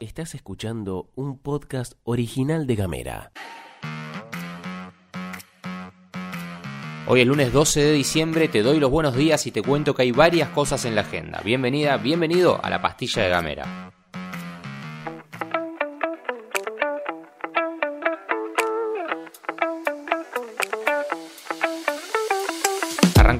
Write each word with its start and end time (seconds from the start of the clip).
Estás 0.00 0.34
escuchando 0.34 1.10
un 1.14 1.38
podcast 1.38 1.94
original 2.04 2.66
de 2.66 2.76
Gamera. 2.76 3.32
Hoy 7.06 7.20
el 7.20 7.28
lunes 7.28 7.52
12 7.52 7.80
de 7.80 7.92
diciembre 7.92 8.48
te 8.48 8.62
doy 8.62 8.78
los 8.78 8.90
buenos 8.90 9.16
días 9.16 9.46
y 9.46 9.50
te 9.50 9.62
cuento 9.62 9.94
que 9.94 10.02
hay 10.02 10.12
varias 10.12 10.50
cosas 10.50 10.84
en 10.84 10.94
la 10.94 11.00
agenda. 11.00 11.40
Bienvenida, 11.44 11.96
bienvenido 11.96 12.62
a 12.62 12.70
la 12.70 12.80
pastilla 12.80 13.22
de 13.22 13.28
Gamera. 13.28 13.92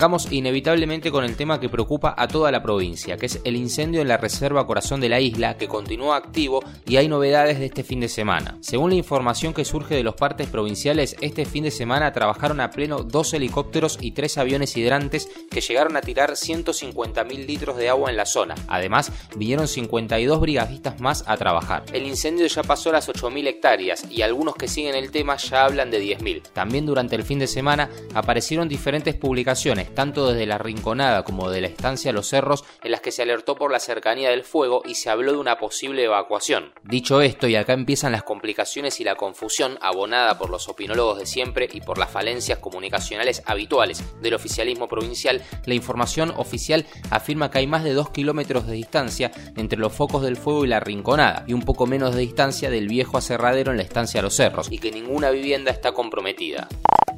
Arrancamos 0.02 0.32
inevitablemente 0.32 1.12
con 1.12 1.22
el 1.22 1.36
tema 1.36 1.60
que 1.60 1.68
preocupa 1.68 2.12
a 2.18 2.26
toda 2.26 2.50
la 2.50 2.60
provincia, 2.60 3.16
que 3.16 3.26
es 3.26 3.40
el 3.44 3.54
incendio 3.54 4.00
en 4.00 4.08
la 4.08 4.16
Reserva 4.16 4.66
Corazón 4.66 5.00
de 5.00 5.08
la 5.08 5.20
Isla, 5.20 5.56
que 5.56 5.68
continúa 5.68 6.16
activo 6.16 6.60
y 6.88 6.96
hay 6.96 7.06
novedades 7.06 7.60
de 7.60 7.66
este 7.66 7.84
fin 7.84 8.00
de 8.00 8.08
semana. 8.08 8.58
Según 8.62 8.90
la 8.90 8.96
información 8.96 9.54
que 9.54 9.64
surge 9.64 9.94
de 9.94 10.02
los 10.02 10.16
partes 10.16 10.48
provinciales, 10.48 11.14
este 11.20 11.44
fin 11.44 11.62
de 11.62 11.70
semana 11.70 12.12
trabajaron 12.12 12.58
a 12.60 12.72
pleno 12.72 13.04
dos 13.04 13.32
helicópteros 13.32 13.96
y 14.00 14.10
tres 14.10 14.38
aviones 14.38 14.76
hidrantes 14.76 15.28
que 15.48 15.60
llegaron 15.60 15.96
a 15.96 16.00
tirar 16.00 16.32
150.000 16.32 17.46
litros 17.46 17.76
de 17.76 17.88
agua 17.88 18.10
en 18.10 18.16
la 18.16 18.26
zona. 18.26 18.56
Además, 18.66 19.12
vinieron 19.36 19.68
52 19.68 20.40
brigadistas 20.40 20.98
más 20.98 21.22
a 21.28 21.36
trabajar. 21.36 21.84
El 21.92 22.08
incendio 22.08 22.48
ya 22.48 22.64
pasó 22.64 22.90
las 22.90 23.08
8.000 23.08 23.46
hectáreas 23.46 24.04
y 24.10 24.22
algunos 24.22 24.56
que 24.56 24.66
siguen 24.66 24.96
el 24.96 25.12
tema 25.12 25.36
ya 25.36 25.64
hablan 25.64 25.92
de 25.92 26.02
10.000. 26.02 26.42
También 26.52 26.86
durante 26.86 27.14
el 27.14 27.22
fin 27.22 27.38
de 27.38 27.46
semana 27.46 27.88
aparecieron 28.14 28.68
diferentes 28.68 29.14
publicaciones 29.14 29.91
tanto 29.94 30.28
desde 30.28 30.46
la 30.46 30.58
Rinconada 30.58 31.24
como 31.24 31.50
de 31.50 31.60
la 31.60 31.68
estancia 31.68 32.12
Los 32.12 32.28
Cerros, 32.28 32.64
en 32.82 32.90
las 32.90 33.00
que 33.00 33.12
se 33.12 33.22
alertó 33.22 33.56
por 33.56 33.70
la 33.70 33.80
cercanía 33.80 34.30
del 34.30 34.44
fuego 34.44 34.82
y 34.84 34.94
se 34.94 35.10
habló 35.10 35.32
de 35.32 35.38
una 35.38 35.58
posible 35.58 36.04
evacuación. 36.04 36.72
Dicho 36.82 37.20
esto, 37.20 37.48
y 37.48 37.56
acá 37.56 37.72
empiezan 37.72 38.12
las 38.12 38.22
complicaciones 38.22 39.00
y 39.00 39.04
la 39.04 39.16
confusión 39.16 39.78
abonada 39.80 40.38
por 40.38 40.50
los 40.50 40.68
opinólogos 40.68 41.18
de 41.18 41.26
siempre 41.26 41.68
y 41.72 41.80
por 41.80 41.98
las 41.98 42.10
falencias 42.10 42.58
comunicacionales 42.58 43.42
habituales 43.46 44.02
del 44.20 44.34
oficialismo 44.34 44.88
provincial, 44.88 45.42
la 45.66 45.74
información 45.74 46.32
oficial 46.36 46.86
afirma 47.10 47.50
que 47.50 47.58
hay 47.58 47.66
más 47.66 47.84
de 47.84 47.94
2 47.94 48.10
kilómetros 48.10 48.66
de 48.66 48.74
distancia 48.74 49.30
entre 49.56 49.78
los 49.78 49.92
focos 49.92 50.22
del 50.22 50.36
fuego 50.36 50.64
y 50.64 50.68
la 50.68 50.80
Rinconada, 50.80 51.44
y 51.46 51.52
un 51.52 51.62
poco 51.62 51.86
menos 51.86 52.14
de 52.14 52.20
distancia 52.20 52.70
del 52.70 52.88
viejo 52.88 53.18
aserradero 53.18 53.70
en 53.70 53.76
la 53.76 53.82
estancia 53.82 54.22
Los 54.22 54.36
Cerros, 54.36 54.70
y 54.70 54.78
que 54.78 54.90
ninguna 54.90 55.30
vivienda 55.30 55.70
está 55.70 55.92
comprometida. 55.92 56.68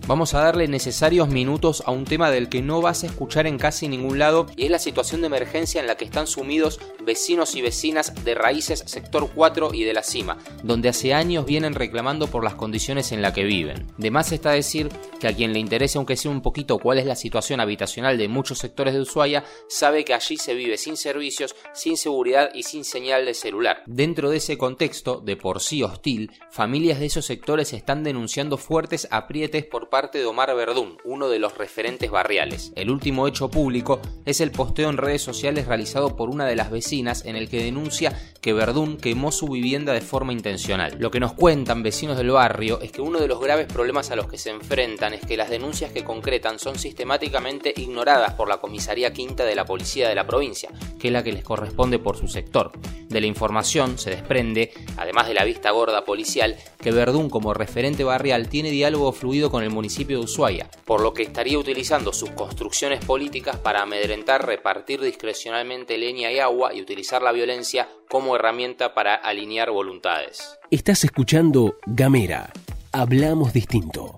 Vamos 0.06 0.34
a 0.34 0.40
darle 0.40 0.68
necesarios 0.68 1.28
minutos 1.28 1.82
a 1.86 1.90
un 1.90 2.04
tema 2.04 2.30
del 2.30 2.50
que 2.50 2.60
no 2.60 2.82
vas 2.82 3.04
a 3.04 3.06
escuchar 3.06 3.46
en 3.46 3.56
casi 3.56 3.88
ningún 3.88 4.18
lado 4.18 4.44
y 4.54 4.64
es 4.66 4.70
la 4.70 4.78
situación 4.78 5.22
de 5.22 5.28
emergencia 5.28 5.80
en 5.80 5.86
la 5.86 5.96
que 5.96 6.04
están 6.04 6.26
sumidos 6.26 6.78
vecinos 7.02 7.54
y 7.54 7.62
vecinas 7.62 8.12
de 8.22 8.34
Raíces 8.34 8.84
Sector 8.86 9.30
4 9.34 9.72
y 9.72 9.84
de 9.84 9.94
la 9.94 10.02
Cima, 10.02 10.36
donde 10.62 10.90
hace 10.90 11.14
años 11.14 11.46
vienen 11.46 11.74
reclamando 11.74 12.26
por 12.26 12.44
las 12.44 12.54
condiciones 12.54 13.12
en 13.12 13.22
las 13.22 13.32
que 13.32 13.44
viven. 13.44 13.86
De 13.96 14.10
más 14.10 14.30
está 14.30 14.50
decir 14.50 14.90
que 15.20 15.28
a 15.28 15.34
quien 15.34 15.54
le 15.54 15.58
interese 15.58 15.96
aunque 15.96 16.16
sea 16.16 16.30
un 16.30 16.42
poquito 16.42 16.78
cuál 16.78 16.98
es 16.98 17.06
la 17.06 17.16
situación 17.16 17.60
habitacional 17.60 18.18
de 18.18 18.28
muchos 18.28 18.58
sectores 18.58 18.92
de 18.92 19.00
Ushuaia, 19.00 19.44
sabe 19.68 20.04
que 20.04 20.12
allí 20.12 20.36
se 20.36 20.52
vive 20.52 20.76
sin 20.76 20.98
servicios, 20.98 21.56
sin 21.72 21.96
seguridad 21.96 22.50
y 22.54 22.64
sin 22.64 22.84
señal 22.84 23.24
de 23.24 23.32
celular. 23.32 23.82
Dentro 23.86 24.28
de 24.28 24.36
ese 24.36 24.58
contexto, 24.58 25.22
de 25.24 25.38
por 25.38 25.60
sí 25.60 25.82
hostil, 25.82 26.30
familias 26.50 27.00
de 27.00 27.06
esos 27.06 27.24
sectores 27.24 27.72
están 27.72 28.02
denunciando 28.02 28.58
fuertes 28.58 29.08
aprietes 29.10 29.64
por 29.64 29.88
parte 29.94 30.18
de 30.18 30.26
Omar 30.26 30.52
Verdún, 30.56 30.98
uno 31.04 31.28
de 31.28 31.38
los 31.38 31.56
referentes 31.56 32.10
barriales. 32.10 32.72
El 32.74 32.90
último 32.90 33.28
hecho 33.28 33.48
público 33.48 34.00
es 34.24 34.40
el 34.40 34.50
posteo 34.50 34.90
en 34.90 34.96
redes 34.96 35.22
sociales 35.22 35.68
realizado 35.68 36.16
por 36.16 36.30
una 36.30 36.46
de 36.46 36.56
las 36.56 36.72
vecinas 36.72 37.24
en 37.24 37.36
el 37.36 37.48
que 37.48 37.62
denuncia 37.62 38.12
que 38.40 38.52
Verdún 38.52 38.96
quemó 38.96 39.30
su 39.30 39.46
vivienda 39.46 39.92
de 39.92 40.00
forma 40.00 40.32
intencional. 40.32 40.96
Lo 40.98 41.12
que 41.12 41.20
nos 41.20 41.34
cuentan 41.34 41.84
vecinos 41.84 42.16
del 42.16 42.32
barrio 42.32 42.80
es 42.80 42.90
que 42.90 43.02
uno 43.02 43.20
de 43.20 43.28
los 43.28 43.40
graves 43.40 43.72
problemas 43.72 44.10
a 44.10 44.16
los 44.16 44.26
que 44.26 44.36
se 44.36 44.50
enfrentan 44.50 45.14
es 45.14 45.24
que 45.24 45.36
las 45.36 45.48
denuncias 45.48 45.92
que 45.92 46.02
concretan 46.02 46.58
son 46.58 46.76
sistemáticamente 46.76 47.72
ignoradas 47.76 48.34
por 48.34 48.48
la 48.48 48.58
comisaría 48.58 49.12
quinta 49.12 49.44
de 49.44 49.54
la 49.54 49.64
policía 49.64 50.08
de 50.08 50.16
la 50.16 50.26
provincia, 50.26 50.70
que 50.98 51.06
es 51.06 51.12
la 51.12 51.22
que 51.22 51.32
les 51.32 51.44
corresponde 51.44 52.00
por 52.00 52.16
su 52.16 52.26
sector. 52.26 52.72
De 53.08 53.20
la 53.20 53.28
información 53.28 53.96
se 53.96 54.10
desprende, 54.10 54.72
además 54.96 55.28
de 55.28 55.34
la 55.34 55.44
vista 55.44 55.70
gorda 55.70 56.04
policial, 56.04 56.56
que 56.80 56.90
Verdún 56.90 57.30
como 57.30 57.54
referente 57.54 58.02
barrial 58.02 58.48
tiene 58.48 58.72
diálogo 58.72 59.12
fluido 59.12 59.52
con 59.52 59.62
el 59.62 59.70
municipio 59.70 59.83
de 59.88 60.16
Ushuaia, 60.16 60.68
por 60.84 61.00
lo 61.00 61.12
que 61.12 61.22
estaría 61.22 61.58
utilizando 61.58 62.12
sus 62.12 62.30
construcciones 62.30 63.04
políticas 63.04 63.56
para 63.56 63.82
amedrentar, 63.82 64.46
repartir 64.46 65.00
discrecionalmente 65.00 65.98
leña 65.98 66.32
y 66.32 66.38
agua 66.38 66.74
y 66.74 66.80
utilizar 66.80 67.22
la 67.22 67.32
violencia 67.32 67.88
como 68.08 68.36
herramienta 68.36 68.94
para 68.94 69.14
alinear 69.14 69.70
voluntades. 69.70 70.58
Estás 70.70 71.04
escuchando 71.04 71.76
Gamera. 71.86 72.52
Hablamos 72.92 73.52
distinto. 73.52 74.16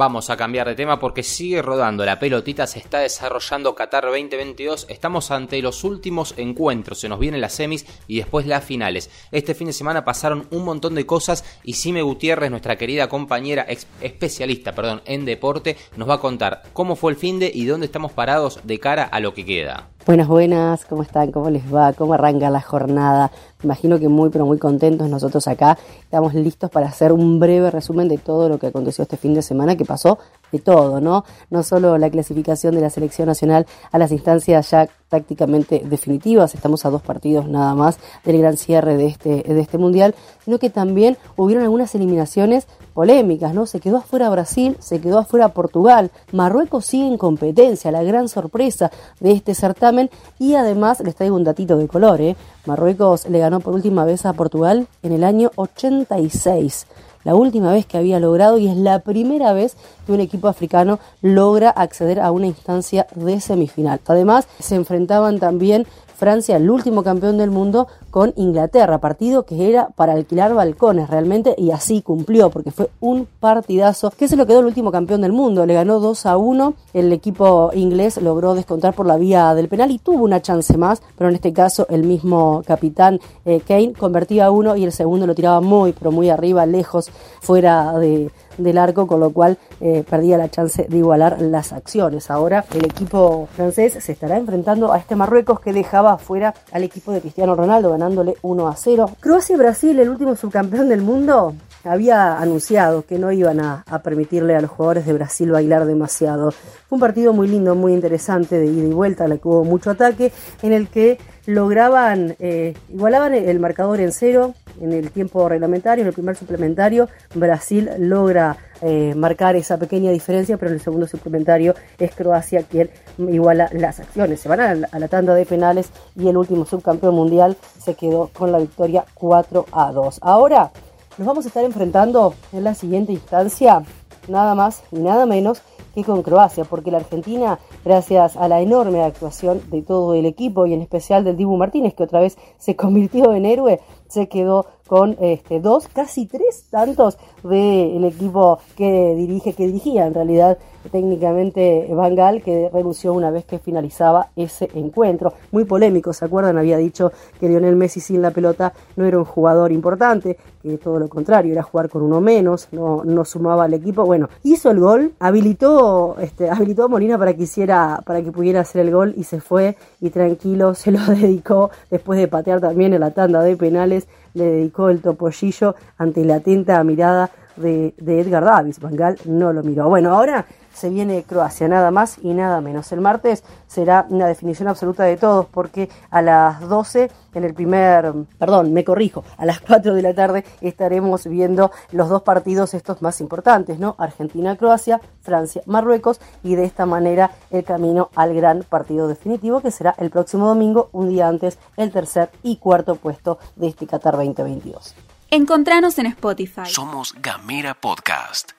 Vamos 0.00 0.30
a 0.30 0.36
cambiar 0.38 0.66
de 0.66 0.74
tema 0.74 0.98
porque 0.98 1.22
sigue 1.22 1.60
rodando 1.60 2.06
la 2.06 2.18
pelotita, 2.18 2.66
se 2.66 2.78
está 2.78 3.00
desarrollando 3.00 3.74
Qatar 3.74 4.06
2022, 4.06 4.86
estamos 4.88 5.30
ante 5.30 5.60
los 5.60 5.84
últimos 5.84 6.32
encuentros, 6.38 7.00
se 7.00 7.08
nos 7.10 7.18
vienen 7.18 7.42
las 7.42 7.52
semis 7.52 7.84
y 8.08 8.16
después 8.16 8.46
las 8.46 8.64
finales. 8.64 9.10
Este 9.30 9.54
fin 9.54 9.66
de 9.66 9.74
semana 9.74 10.02
pasaron 10.02 10.48
un 10.52 10.64
montón 10.64 10.94
de 10.94 11.04
cosas 11.04 11.44
y 11.64 11.74
Sime 11.74 12.00
Gutiérrez, 12.00 12.50
nuestra 12.50 12.78
querida 12.78 13.10
compañera 13.10 13.66
especialista 14.00 14.74
perdón, 14.74 15.02
en 15.04 15.26
deporte, 15.26 15.76
nos 15.96 16.08
va 16.08 16.14
a 16.14 16.20
contar 16.20 16.62
cómo 16.72 16.96
fue 16.96 17.12
el 17.12 17.18
fin 17.18 17.38
de 17.38 17.52
y 17.54 17.66
dónde 17.66 17.84
estamos 17.84 18.12
parados 18.12 18.60
de 18.64 18.80
cara 18.80 19.04
a 19.04 19.20
lo 19.20 19.34
que 19.34 19.44
queda. 19.44 19.90
Buenas, 20.10 20.26
buenas, 20.26 20.84
¿cómo 20.86 21.02
están? 21.02 21.30
¿Cómo 21.30 21.50
les 21.50 21.72
va? 21.72 21.92
¿Cómo 21.92 22.14
arranca 22.14 22.50
la 22.50 22.60
jornada? 22.60 23.30
Imagino 23.62 23.96
que 24.00 24.08
muy, 24.08 24.28
pero 24.30 24.44
muy 24.44 24.58
contentos 24.58 25.08
nosotros 25.08 25.46
acá. 25.46 25.78
Estamos 26.02 26.34
listos 26.34 26.68
para 26.68 26.88
hacer 26.88 27.12
un 27.12 27.38
breve 27.38 27.70
resumen 27.70 28.08
de 28.08 28.18
todo 28.18 28.48
lo 28.48 28.58
que 28.58 28.66
aconteció 28.66 29.02
este 29.02 29.16
fin 29.16 29.34
de 29.34 29.42
semana, 29.42 29.76
que 29.76 29.84
pasó 29.84 30.18
de 30.52 30.58
todo, 30.58 31.00
¿no? 31.00 31.24
No 31.50 31.62
solo 31.62 31.98
la 31.98 32.10
clasificación 32.10 32.74
de 32.74 32.80
la 32.80 32.90
selección 32.90 33.28
nacional 33.28 33.66
a 33.92 33.98
las 33.98 34.12
instancias 34.12 34.70
ya 34.70 34.88
prácticamente 35.08 35.82
definitivas, 35.84 36.54
estamos 36.54 36.86
a 36.86 36.90
dos 36.90 37.02
partidos 37.02 37.48
nada 37.48 37.74
más 37.74 37.98
del 38.24 38.38
gran 38.38 38.56
cierre 38.56 38.96
de 38.96 39.06
este, 39.06 39.42
de 39.42 39.60
este 39.60 39.76
mundial, 39.76 40.14
sino 40.44 40.58
que 40.58 40.70
también 40.70 41.18
hubieron 41.36 41.64
algunas 41.64 41.94
eliminaciones 41.96 42.68
polémicas, 42.94 43.52
¿no? 43.52 43.66
Se 43.66 43.80
quedó 43.80 43.98
afuera 43.98 44.30
Brasil, 44.30 44.76
se 44.78 45.00
quedó 45.00 45.18
afuera 45.18 45.48
Portugal, 45.48 46.12
Marruecos 46.32 46.86
sigue 46.86 47.08
en 47.08 47.18
competencia, 47.18 47.90
la 47.90 48.04
gran 48.04 48.28
sorpresa 48.28 48.92
de 49.18 49.32
este 49.32 49.54
certamen 49.54 50.10
y 50.38 50.54
además 50.54 51.00
les 51.00 51.16
traigo 51.16 51.34
un 51.34 51.44
datito 51.44 51.76
de 51.76 51.88
color, 51.88 52.20
¿eh? 52.20 52.36
Marruecos 52.66 53.28
le 53.28 53.40
ganó 53.40 53.60
por 53.60 53.74
última 53.74 54.04
vez 54.04 54.24
a 54.26 54.32
Portugal 54.32 54.86
en 55.02 55.12
el 55.12 55.24
año 55.24 55.50
86 55.56 56.86
la 57.24 57.34
última 57.34 57.72
vez 57.72 57.86
que 57.86 57.98
había 57.98 58.20
logrado 58.20 58.58
y 58.58 58.68
es 58.68 58.76
la 58.76 59.00
primera 59.00 59.52
vez 59.52 59.76
que 60.06 60.12
un 60.12 60.20
equipo 60.20 60.48
africano 60.48 60.98
logra 61.22 61.70
acceder 61.70 62.20
a 62.20 62.30
una 62.30 62.46
instancia 62.46 63.06
de 63.14 63.40
semifinal. 63.40 64.00
Además, 64.06 64.46
se 64.58 64.74
enfrentaban 64.74 65.38
también 65.38 65.86
Francia, 66.20 66.56
el 66.56 66.68
último 66.68 67.02
campeón 67.02 67.38
del 67.38 67.50
mundo, 67.50 67.88
con 68.10 68.34
Inglaterra, 68.36 68.98
partido 68.98 69.44
que 69.44 69.70
era 69.70 69.88
para 69.88 70.12
alquilar 70.12 70.52
balcones 70.52 71.08
realmente 71.08 71.54
y 71.56 71.70
así 71.70 72.02
cumplió 72.02 72.50
porque 72.50 72.70
fue 72.70 72.90
un 73.00 73.26
partidazo 73.40 74.10
que 74.10 74.28
se 74.28 74.36
lo 74.36 74.44
quedó 74.44 74.60
el 74.60 74.66
último 74.66 74.92
campeón 74.92 75.22
del 75.22 75.32
mundo, 75.32 75.64
le 75.64 75.72
ganó 75.72 75.98
2 75.98 76.26
a 76.26 76.36
1, 76.36 76.74
el 76.92 77.10
equipo 77.14 77.70
inglés 77.72 78.20
logró 78.20 78.54
descontar 78.54 78.92
por 78.92 79.06
la 79.06 79.16
vía 79.16 79.54
del 79.54 79.68
penal 79.68 79.90
y 79.90 79.98
tuvo 79.98 80.24
una 80.24 80.42
chance 80.42 80.76
más, 80.76 81.00
pero 81.16 81.30
en 81.30 81.36
este 81.36 81.54
caso 81.54 81.86
el 81.88 82.04
mismo 82.04 82.62
capitán 82.66 83.18
eh, 83.46 83.62
Kane 83.66 83.94
convertía 83.94 84.50
uno 84.50 84.76
y 84.76 84.84
el 84.84 84.92
segundo 84.92 85.26
lo 85.26 85.34
tiraba 85.34 85.62
muy 85.62 85.94
pero 85.94 86.12
muy 86.12 86.28
arriba, 86.28 86.66
lejos, 86.66 87.08
fuera 87.40 87.98
de 87.98 88.30
del 88.58 88.78
arco, 88.78 89.06
con 89.06 89.20
lo 89.20 89.30
cual 89.30 89.58
eh, 89.80 90.04
perdía 90.08 90.38
la 90.38 90.50
chance 90.50 90.86
de 90.88 90.96
igualar 90.96 91.40
las 91.40 91.72
acciones. 91.72 92.30
Ahora 92.30 92.64
el 92.74 92.84
equipo 92.84 93.48
francés 93.54 93.98
se 94.00 94.12
estará 94.12 94.36
enfrentando 94.36 94.92
a 94.92 94.98
este 94.98 95.16
Marruecos 95.16 95.60
que 95.60 95.72
dejaba 95.72 96.18
fuera 96.18 96.54
al 96.72 96.82
equipo 96.82 97.12
de 97.12 97.20
Cristiano 97.20 97.54
Ronaldo 97.54 97.90
ganándole 97.90 98.36
1 98.42 98.68
a 98.68 98.76
0. 98.76 99.10
Croacia 99.20 99.54
y 99.54 99.58
Brasil, 99.58 99.98
el 99.98 100.08
último 100.08 100.36
subcampeón 100.36 100.88
del 100.88 101.02
mundo, 101.02 101.54
había 101.84 102.38
anunciado 102.38 103.06
que 103.06 103.18
no 103.18 103.32
iban 103.32 103.60
a, 103.60 103.84
permitirle 104.02 104.56
a 104.56 104.60
los 104.60 104.70
jugadores 104.70 105.06
de 105.06 105.12
Brasil 105.12 105.50
bailar 105.50 105.86
demasiado. 105.86 106.50
Fue 106.50 106.96
un 106.96 107.00
partido 107.00 107.32
muy 107.32 107.48
lindo, 107.48 107.74
muy 107.74 107.92
interesante 107.92 108.58
de 108.58 108.66
ida 108.66 108.88
y 108.88 108.92
vuelta, 108.92 109.24
en 109.24 109.32
el 109.32 109.40
que 109.40 109.48
hubo 109.48 109.64
mucho 109.64 109.90
ataque, 109.90 110.32
en 110.62 110.72
el 110.72 110.88
que 110.88 111.18
lograban, 111.46 112.36
eh, 112.38 112.74
igualaban 112.90 113.34
el 113.34 113.60
marcador 113.60 114.00
en 114.00 114.12
cero 114.12 114.54
en 114.80 114.92
el 114.92 115.10
tiempo 115.10 115.48
reglamentario, 115.48 116.02
en 116.02 116.08
el 116.08 116.14
primer 116.14 116.36
suplementario, 116.36 117.08
Brasil 117.34 117.90
logra 117.98 118.56
eh, 118.80 119.14
marcar 119.14 119.56
esa 119.56 119.76
pequeña 119.78 120.10
diferencia, 120.10 120.56
pero 120.56 120.70
en 120.70 120.76
el 120.76 120.80
segundo 120.80 121.06
suplementario 121.06 121.74
es 121.98 122.14
Croacia 122.14 122.62
quien 122.62 122.90
iguala 123.18 123.68
las 123.72 124.00
acciones. 124.00 124.40
Se 124.40 124.48
van 124.48 124.60
a 124.60 124.74
la, 124.74 124.88
a 124.90 124.98
la 124.98 125.08
tanda 125.08 125.34
de 125.34 125.44
penales 125.44 125.90
y 126.16 126.28
el 126.28 126.36
último 126.36 126.64
subcampeón 126.64 127.14
mundial 127.14 127.56
se 127.78 127.94
quedó 127.94 128.30
con 128.32 128.52
la 128.52 128.58
victoria 128.58 129.04
4 129.14 129.66
a 129.72 129.92
2. 129.92 130.18
Ahora 130.22 130.70
nos 131.20 131.26
vamos 131.26 131.44
a 131.44 131.48
estar 131.48 131.62
enfrentando 131.64 132.32
en 132.50 132.64
la 132.64 132.74
siguiente 132.74 133.12
instancia 133.12 133.82
nada 134.26 134.54
más 134.54 134.82
y 134.90 135.00
nada 135.00 135.26
menos 135.26 135.60
que 135.94 136.02
con 136.02 136.22
Croacia, 136.22 136.64
porque 136.64 136.90
la 136.90 136.96
Argentina, 136.96 137.58
gracias 137.84 138.38
a 138.38 138.48
la 138.48 138.62
enorme 138.62 139.02
actuación 139.02 139.60
de 139.70 139.82
todo 139.82 140.14
el 140.14 140.24
equipo 140.24 140.64
y 140.64 140.72
en 140.72 140.80
especial 140.80 141.22
del 141.22 141.36
Dibu 141.36 141.58
Martínez, 141.58 141.92
que 141.92 142.04
otra 142.04 142.20
vez 142.20 142.38
se 142.56 142.74
convirtió 142.84 143.34
en 143.34 143.44
héroe, 143.44 143.80
se 144.08 144.30
quedó 144.30 144.64
con 144.90 145.16
este, 145.20 145.60
dos, 145.60 145.86
casi 145.86 146.26
tres 146.26 146.64
tantos 146.68 147.16
del 147.44 148.04
equipo 148.04 148.58
que 148.76 149.14
dirige, 149.14 149.52
que 149.52 149.68
dirigía 149.68 150.04
en 150.04 150.14
realidad 150.14 150.58
técnicamente 150.90 151.86
Van 151.94 152.16
Gaal, 152.16 152.42
que 152.42 152.68
renunció 152.72 153.12
una 153.12 153.30
vez 153.30 153.44
que 153.44 153.60
finalizaba 153.60 154.30
ese 154.34 154.68
encuentro. 154.74 155.34
Muy 155.52 155.64
polémico, 155.64 156.12
¿se 156.12 156.24
acuerdan? 156.24 156.58
Había 156.58 156.76
dicho 156.76 157.12
que 157.38 157.48
Lionel 157.48 157.76
Messi 157.76 158.00
sin 158.00 158.20
la 158.20 158.32
pelota 158.32 158.72
no 158.96 159.04
era 159.04 159.18
un 159.18 159.24
jugador 159.24 159.70
importante, 159.70 160.36
que 160.60 160.76
todo 160.78 160.98
lo 160.98 161.08
contrario, 161.08 161.52
era 161.52 161.62
jugar 161.62 161.88
con 161.88 162.02
uno 162.02 162.20
menos, 162.20 162.66
no, 162.72 163.04
no 163.04 163.24
sumaba 163.24 163.64
al 163.64 163.74
equipo. 163.74 164.04
Bueno, 164.04 164.28
hizo 164.42 164.72
el 164.72 164.80
gol, 164.80 165.12
habilitó, 165.20 166.16
este, 166.18 166.50
habilitó 166.50 166.84
a 166.84 166.88
Molina 166.88 167.16
para 167.16 167.34
que 167.34 167.44
hiciera, 167.44 168.00
para 168.04 168.22
que 168.22 168.32
pudiera 168.32 168.60
hacer 168.60 168.80
el 168.86 168.92
gol 168.92 169.14
y 169.16 169.22
se 169.22 169.40
fue 169.40 169.76
y 170.00 170.10
tranquilo 170.10 170.74
se 170.74 170.90
lo 170.90 170.98
dedicó 171.06 171.70
después 171.90 172.18
de 172.18 172.26
patear 172.26 172.60
también 172.60 172.92
en 172.92 173.00
la 173.00 173.12
tanda 173.12 173.42
de 173.42 173.56
penales 173.56 174.08
le 174.34 174.44
dedicó 174.44 174.90
el 174.90 175.00
topollillo 175.00 175.74
ante 175.98 176.24
la 176.24 176.36
atenta 176.36 176.82
mirada 176.84 177.30
de, 177.60 177.94
Edgar 177.98 178.44
Davis. 178.44 178.80
Bangal 178.80 179.18
no 179.24 179.52
lo 179.52 179.62
miró. 179.62 179.88
Bueno, 179.88 180.14
ahora 180.14 180.46
se 180.72 180.88
viene 180.88 181.24
Croacia, 181.24 181.68
nada 181.68 181.90
más 181.90 182.18
y 182.22 182.32
nada 182.32 182.60
menos. 182.60 182.90
El 182.92 183.00
martes 183.00 183.44
será 183.66 184.06
una 184.08 184.26
definición 184.26 184.68
absoluta 184.68 185.04
de 185.04 185.16
todos, 185.16 185.46
porque 185.46 185.88
a 186.10 186.22
las 186.22 186.60
12, 186.60 187.10
en 187.34 187.44
el 187.44 187.54
primer, 187.54 188.12
perdón, 188.38 188.72
me 188.72 188.84
corrijo, 188.84 189.24
a 189.36 189.44
las 189.44 189.60
4 189.60 189.94
de 189.94 190.02
la 190.02 190.14
tarde 190.14 190.44
estaremos 190.60 191.26
viendo 191.26 191.70
los 191.92 192.08
dos 192.08 192.22
partidos 192.22 192.74
estos 192.74 193.02
más 193.02 193.20
importantes, 193.20 193.78
¿no? 193.78 193.94
Argentina-Croacia, 193.98 195.00
Francia-Marruecos, 195.22 196.20
y 196.42 196.54
de 196.54 196.64
esta 196.64 196.86
manera 196.86 197.30
el 197.50 197.64
camino 197.64 198.10
al 198.14 198.34
gran 198.34 198.62
partido 198.62 199.08
definitivo, 199.08 199.60
que 199.60 199.70
será 199.70 199.94
el 199.98 200.10
próximo 200.10 200.46
domingo, 200.46 200.88
un 200.92 201.08
día 201.08 201.28
antes, 201.28 201.58
el 201.76 201.92
tercer 201.92 202.30
y 202.42 202.56
cuarto 202.56 202.96
puesto 202.96 203.38
de 203.56 203.68
este 203.68 203.86
Qatar 203.86 204.16
2022. 204.16 204.94
Encontranos 205.32 205.96
en 206.00 206.06
Spotify. 206.06 206.66
Somos 206.66 207.14
Gamera 207.22 207.74
Podcast. 207.74 208.50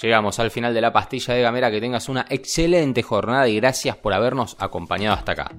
Llegamos 0.00 0.38
al 0.38 0.52
final 0.52 0.72
de 0.72 0.80
la 0.80 0.92
pastilla 0.92 1.34
de 1.34 1.42
Gamera. 1.42 1.68
Que 1.68 1.80
tengas 1.80 2.08
una 2.08 2.26
excelente 2.28 3.02
jornada 3.02 3.48
y 3.48 3.56
gracias 3.56 3.96
por 3.96 4.12
habernos 4.12 4.56
acompañado 4.60 5.16
hasta 5.16 5.32
acá. 5.32 5.50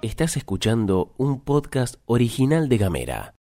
Estás 0.00 0.36
escuchando 0.36 1.12
un 1.16 1.40
podcast 1.40 1.96
original 2.06 2.68
de 2.68 2.78
Gamera. 2.78 3.34